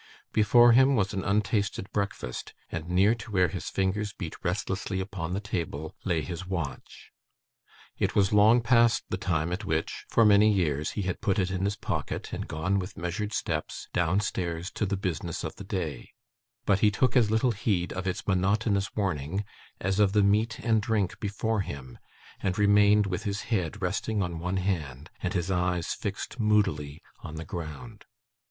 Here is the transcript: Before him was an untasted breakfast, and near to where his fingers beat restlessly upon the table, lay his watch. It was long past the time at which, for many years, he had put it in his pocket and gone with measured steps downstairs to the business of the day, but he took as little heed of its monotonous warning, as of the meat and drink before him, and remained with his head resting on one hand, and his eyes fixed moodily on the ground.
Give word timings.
Before 0.33 0.71
him 0.71 0.95
was 0.95 1.13
an 1.13 1.23
untasted 1.23 1.85
breakfast, 1.91 2.55
and 2.71 2.89
near 2.89 3.13
to 3.13 3.29
where 3.31 3.49
his 3.49 3.69
fingers 3.69 4.13
beat 4.13 4.33
restlessly 4.43 4.99
upon 4.99 5.35
the 5.35 5.39
table, 5.39 5.95
lay 6.03 6.21
his 6.23 6.43
watch. 6.47 7.11
It 7.99 8.15
was 8.15 8.33
long 8.33 8.61
past 8.61 9.03
the 9.11 9.17
time 9.17 9.53
at 9.53 9.63
which, 9.63 10.05
for 10.09 10.25
many 10.25 10.51
years, 10.51 10.93
he 10.97 11.03
had 11.03 11.21
put 11.21 11.37
it 11.37 11.51
in 11.51 11.65
his 11.65 11.75
pocket 11.75 12.33
and 12.33 12.47
gone 12.47 12.79
with 12.79 12.97
measured 12.97 13.31
steps 13.31 13.89
downstairs 13.93 14.71
to 14.71 14.87
the 14.87 14.97
business 14.97 15.43
of 15.43 15.55
the 15.57 15.63
day, 15.63 16.09
but 16.65 16.79
he 16.79 16.89
took 16.89 17.15
as 17.15 17.29
little 17.29 17.51
heed 17.51 17.93
of 17.93 18.07
its 18.07 18.25
monotonous 18.25 18.95
warning, 18.95 19.45
as 19.79 19.99
of 19.99 20.13
the 20.13 20.23
meat 20.23 20.57
and 20.61 20.81
drink 20.81 21.19
before 21.19 21.61
him, 21.61 21.99
and 22.41 22.57
remained 22.57 23.05
with 23.05 23.21
his 23.21 23.41
head 23.53 23.83
resting 23.83 24.23
on 24.23 24.39
one 24.39 24.57
hand, 24.57 25.11
and 25.21 25.35
his 25.35 25.51
eyes 25.51 25.93
fixed 25.93 26.39
moodily 26.39 27.03
on 27.19 27.35
the 27.35 27.45
ground. 27.45 28.05